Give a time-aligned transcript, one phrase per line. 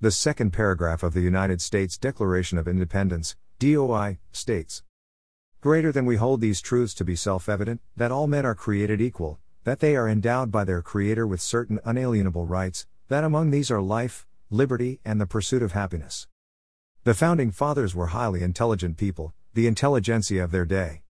[0.00, 4.84] The second paragraph of the United States Declaration of Independence, DOI, states
[5.60, 9.00] Greater than we hold these truths to be self evident, that all men are created
[9.00, 13.72] equal, that they are endowed by their Creator with certain unalienable rights, that among these
[13.72, 16.28] are life, liberty, and the pursuit of happiness.
[17.02, 21.02] The Founding Fathers were highly intelligent people, the intelligentsia of their day.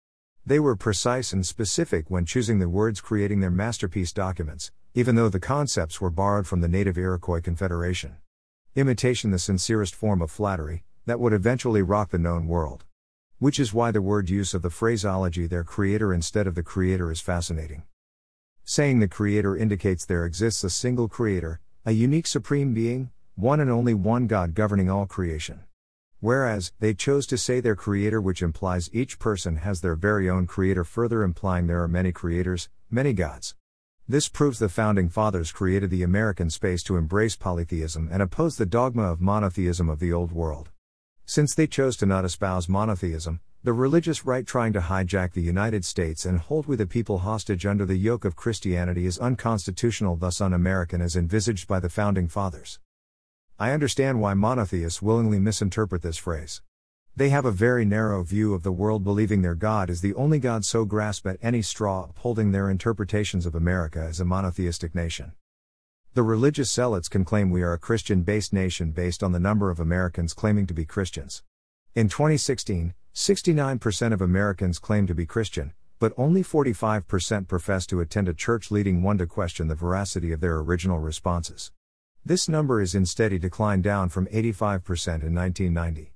[0.45, 5.27] They were precise and specific when choosing the words creating their masterpiece documents, even though
[5.27, 8.15] the concepts were borrowed from the native Iroquois Confederation.
[8.77, 12.85] Imitation the sincerest form of flattery, that would eventually rock the known world.
[13.39, 17.11] Which is why the word use of the phraseology their creator instead of the creator
[17.11, 17.81] is fascinating.
[18.63, 23.71] Saying the creator indicates there exists a single creator, a unique supreme being, one and
[23.71, 25.61] only one God governing all creation.
[26.19, 30.45] Whereas, they chose to say their creator, which implies each person has their very own
[30.45, 33.55] creator, further implying there are many creators, many gods.
[34.09, 38.65] This proves the Founding Fathers created the American space to embrace polytheism and oppose the
[38.65, 40.69] dogma of monotheism of the Old World.
[41.25, 45.83] Since they chose to not espouse monotheism, the religious right trying to hijack the United
[45.83, 50.39] States and hold we the people hostage under the yoke of Christianity is unconstitutional, thus
[50.39, 52.79] un American as envisaged by the Founding Fathers.
[53.59, 56.61] I understand why monotheists willingly misinterpret this phrase.
[57.17, 60.37] They have a very narrow view of the world, believing their God is the only
[60.37, 65.31] God, so grasp at any straw, upholding their interpretations of America as a monotheistic nation.
[66.13, 69.71] The religious zealots can claim we are a Christian based nation based on the number
[69.71, 71.41] of Americans claiming to be Christians.
[71.95, 78.27] In 2016, 69% of Americans claim to be Christian, but only 45% profess to attend
[78.27, 81.71] a church, leading one to question the veracity of their original responses.
[82.23, 86.13] This number is in steady decline down from 85% in 1990.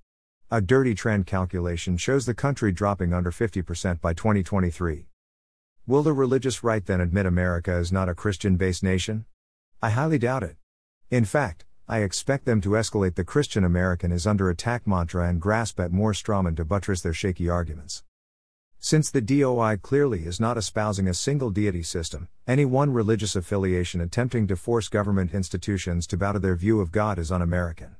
[0.53, 5.07] A dirty trend calculation shows the country dropping under 50% by 2023.
[5.87, 9.23] Will the religious right then admit America is not a Christian based nation?
[9.81, 10.57] I highly doubt it.
[11.09, 15.39] In fact, I expect them to escalate the Christian American is under attack mantra and
[15.39, 18.03] grasp at more strawmen to buttress their shaky arguments.
[18.77, 24.01] Since the DOI clearly is not espousing a single deity system, any one religious affiliation
[24.01, 27.95] attempting to force government institutions to bow to their view of God is un American.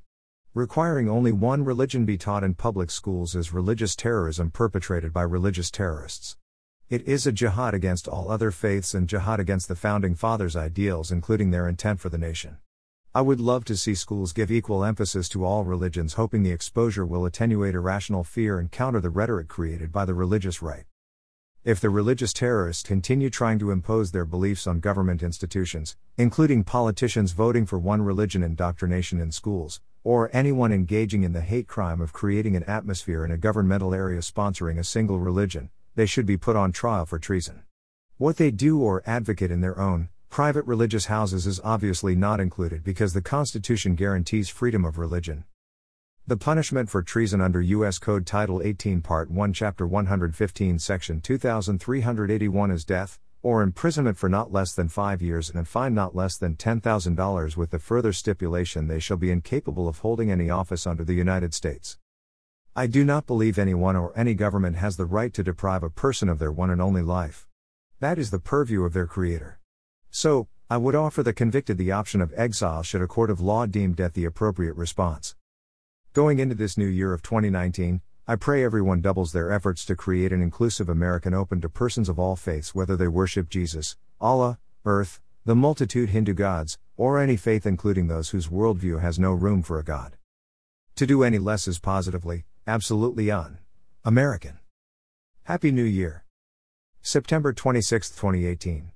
[0.53, 5.71] Requiring only one religion be taught in public schools is religious terrorism perpetrated by religious
[5.71, 6.35] terrorists.
[6.89, 11.09] It is a jihad against all other faiths and jihad against the Founding Fathers' ideals,
[11.09, 12.57] including their intent for the nation.
[13.15, 17.05] I would love to see schools give equal emphasis to all religions, hoping the exposure
[17.05, 20.83] will attenuate irrational fear and counter the rhetoric created by the religious right.
[21.63, 27.33] If the religious terrorists continue trying to impose their beliefs on government institutions, including politicians
[27.33, 32.13] voting for one religion indoctrination in schools, or anyone engaging in the hate crime of
[32.13, 36.55] creating an atmosphere in a governmental area sponsoring a single religion, they should be put
[36.55, 37.61] on trial for treason.
[38.17, 42.85] What they do or advocate in their own, Private religious houses is obviously not included
[42.85, 45.43] because the Constitution guarantees freedom of religion.
[46.27, 47.97] The punishment for treason under U.S.
[47.97, 54.53] Code Title 18, Part 1, Chapter 115, Section 2381 is death, or imprisonment for not
[54.53, 58.87] less than five years and a fine not less than $10,000 with the further stipulation
[58.87, 61.97] they shall be incapable of holding any office under the United States.
[62.75, 66.29] I do not believe anyone or any government has the right to deprive a person
[66.29, 67.47] of their one and only life.
[67.99, 69.59] That is the purview of their Creator.
[70.11, 73.65] So, I would offer the convicted the option of exile should a court of law
[73.65, 75.35] deem death the appropriate response.
[76.13, 80.33] Going into this new year of 2019, I pray everyone doubles their efforts to create
[80.33, 85.21] an inclusive American open to persons of all faiths, whether they worship Jesus, Allah, Earth,
[85.45, 89.79] the multitude Hindu gods, or any faith, including those whose worldview has no room for
[89.79, 90.17] a God.
[90.97, 93.59] To do any less is positively, absolutely un
[94.03, 94.59] American.
[95.43, 96.25] Happy New Year.
[97.01, 98.89] September 26, 2018.